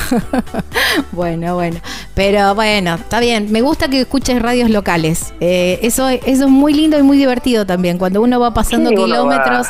bueno, 1.12 1.56
bueno. 1.56 1.80
Pero 2.14 2.54
bueno, 2.54 2.96
está 2.96 3.20
bien. 3.20 3.52
Me 3.52 3.62
gusta 3.62 3.88
que 3.90 4.02
escuches 4.02 4.40
radios 4.40 4.70
locales. 4.70 5.34
Eh, 5.40 5.80
eso, 5.82 6.08
eso 6.08 6.46
es 6.46 6.50
muy 6.50 6.74
lindo 6.74 7.00
y 7.00 7.02
muy 7.02 7.18
divertido 7.18 7.66
también. 7.66 7.98
Cuando 7.98 8.22
uno 8.22 8.40
va 8.40 8.54
pasando 8.54 8.92
kilómetros 8.92 9.68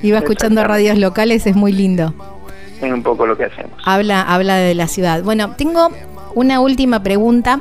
y 0.00 0.12
va 0.12 0.18
escuchando 0.18 0.62
radios 0.62 0.98
locales 0.98 1.46
es 1.46 1.56
muy 1.56 1.72
lindo. 1.72 2.14
Es 2.80 2.92
un 2.92 3.02
poco 3.02 3.26
lo 3.26 3.36
que 3.36 3.46
hacemos. 3.46 3.72
Habla, 3.84 4.22
habla 4.22 4.54
de 4.54 4.76
la 4.76 4.86
ciudad. 4.86 5.24
Bueno, 5.24 5.56
tengo 5.56 5.90
una 6.36 6.60
última 6.60 7.02
pregunta 7.02 7.60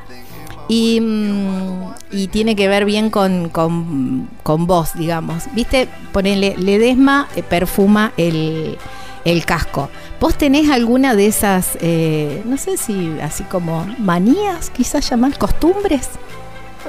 y, 0.67 0.99
mm, 1.01 1.93
y 2.11 2.27
tiene 2.27 2.55
que 2.55 2.67
ver 2.67 2.85
bien 2.85 3.09
con, 3.09 3.49
con, 3.49 4.29
con 4.43 4.67
vos, 4.67 4.93
digamos. 4.95 5.45
Viste, 5.53 5.87
ponele, 6.11 6.55
Ledesma 6.57 7.27
eh, 7.35 7.43
perfuma 7.43 8.13
el, 8.17 8.77
el 9.25 9.45
casco. 9.45 9.89
¿Vos 10.19 10.35
tenés 10.35 10.69
alguna 10.69 11.15
de 11.15 11.27
esas, 11.27 11.77
eh, 11.81 12.41
no 12.45 12.57
sé 12.57 12.77
si 12.77 13.17
así 13.21 13.43
como 13.43 13.85
manías, 13.99 14.69
quizás 14.71 15.09
llamar 15.09 15.37
costumbres? 15.37 16.09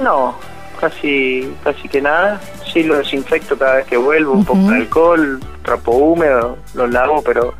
No, 0.01 0.35
casi 0.79 1.53
casi 1.63 1.87
que 1.87 2.01
nada. 2.01 2.39
Sí 2.71 2.83
lo 2.83 2.97
desinfecto 2.97 3.57
cada 3.57 3.75
vez 3.77 3.87
que 3.87 3.97
vuelvo, 3.97 4.33
un 4.33 4.45
poco 4.45 4.71
de 4.71 4.77
alcohol, 4.77 5.39
trapo 5.63 5.91
húmedo, 5.91 6.57
lo 6.73 6.87
lavo, 6.87 7.21
pero 7.23 7.53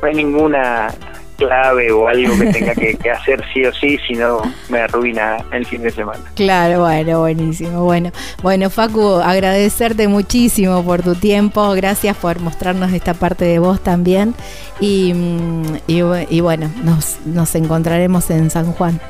no 0.00 0.08
hay 0.08 0.14
ninguna 0.14 0.92
clave 1.36 1.92
o 1.92 2.08
algo 2.08 2.38
que 2.38 2.46
tenga 2.46 2.74
que, 2.74 2.96
hacer 3.10 3.44
sí 3.52 3.64
o 3.64 3.72
sí, 3.72 3.98
si 4.06 4.14
no 4.14 4.42
me 4.68 4.80
arruina 4.80 5.38
el 5.52 5.66
fin 5.66 5.82
de 5.82 5.90
semana. 5.90 6.20
Claro, 6.34 6.80
bueno, 6.80 7.20
buenísimo. 7.20 7.84
Bueno, 7.84 8.10
bueno, 8.42 8.70
Facu, 8.70 9.20
agradecerte 9.22 10.08
muchísimo 10.08 10.84
por 10.84 11.02
tu 11.02 11.14
tiempo, 11.14 11.72
gracias 11.72 12.16
por 12.16 12.40
mostrarnos 12.40 12.92
esta 12.92 13.14
parte 13.14 13.44
de 13.44 13.58
vos 13.58 13.80
también 13.80 14.34
y, 14.80 15.12
mm, 15.14 15.78
y, 15.86 16.40
bueno, 16.40 16.70
nos, 16.82 17.18
nos 17.24 17.54
encontraremos 17.54 18.30
en 18.30 18.50
San 18.50 18.72
Juan. 18.72 19.00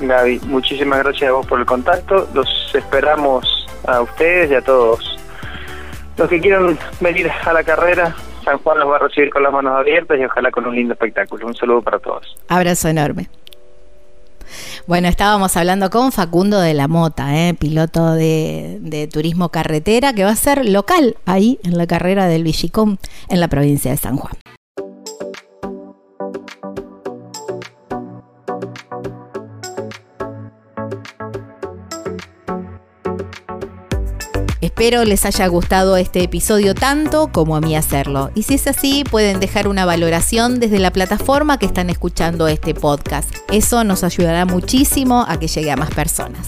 Gaby, 0.00 0.40
muchísimas 0.46 1.00
gracias 1.00 1.28
a 1.28 1.32
vos 1.32 1.46
por 1.46 1.60
el 1.60 1.66
contacto, 1.66 2.28
los 2.32 2.48
esperamos 2.74 3.66
a 3.86 4.00
ustedes 4.00 4.50
y 4.50 4.54
a 4.54 4.62
todos 4.62 5.18
los 6.16 6.28
que 6.28 6.40
quieran 6.40 6.78
venir 7.00 7.30
a 7.44 7.52
la 7.52 7.62
carrera, 7.62 8.14
San 8.44 8.58
Juan 8.58 8.78
los 8.78 8.88
va 8.88 8.96
a 8.96 8.98
recibir 9.00 9.30
con 9.30 9.42
las 9.42 9.52
manos 9.52 9.76
abiertas 9.76 10.18
y 10.18 10.24
ojalá 10.24 10.50
con 10.50 10.66
un 10.66 10.74
lindo 10.74 10.94
espectáculo. 10.94 11.46
Un 11.46 11.54
saludo 11.54 11.82
para 11.82 11.98
todos. 11.98 12.36
Abrazo 12.48 12.88
enorme. 12.88 13.28
Bueno, 14.86 15.08
estábamos 15.08 15.56
hablando 15.56 15.90
con 15.90 16.10
Facundo 16.10 16.60
de 16.60 16.74
la 16.74 16.88
Mota, 16.88 17.36
¿eh? 17.36 17.54
piloto 17.54 18.14
de, 18.14 18.78
de, 18.80 19.06
turismo 19.06 19.50
carretera, 19.50 20.12
que 20.12 20.24
va 20.24 20.30
a 20.30 20.36
ser 20.36 20.68
local 20.68 21.16
ahí 21.26 21.60
en 21.62 21.78
la 21.78 21.86
carrera 21.86 22.26
del 22.26 22.42
Villicón 22.42 22.98
en 23.28 23.40
la 23.40 23.48
provincia 23.48 23.92
de 23.92 23.96
San 23.96 24.16
Juan. 24.16 24.34
Espero 34.80 35.04
les 35.04 35.26
haya 35.26 35.46
gustado 35.46 35.98
este 35.98 36.22
episodio 36.22 36.74
tanto 36.74 37.30
como 37.30 37.54
a 37.54 37.60
mí 37.60 37.76
hacerlo. 37.76 38.30
Y 38.34 38.44
si 38.44 38.54
es 38.54 38.66
así, 38.66 39.04
pueden 39.04 39.38
dejar 39.38 39.68
una 39.68 39.84
valoración 39.84 40.58
desde 40.58 40.78
la 40.78 40.90
plataforma 40.90 41.58
que 41.58 41.66
están 41.66 41.90
escuchando 41.90 42.48
este 42.48 42.72
podcast. 42.72 43.28
Eso 43.52 43.84
nos 43.84 44.04
ayudará 44.04 44.46
muchísimo 44.46 45.26
a 45.28 45.38
que 45.38 45.48
llegue 45.48 45.70
a 45.70 45.76
más 45.76 45.90
personas. 45.90 46.46